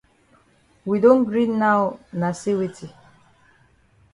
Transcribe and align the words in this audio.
We 0.83 0.99
don 0.99 1.19
gree 1.29 1.45
now 1.63 1.81
na 2.19 2.29
say 2.39 2.53
weti? 2.59 2.87